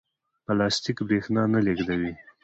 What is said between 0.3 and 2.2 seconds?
پلاستیک برېښنا نه لېږدوي.